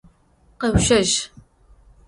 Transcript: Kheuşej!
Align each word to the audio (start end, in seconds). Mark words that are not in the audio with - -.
Kheuşej! 0.59 1.11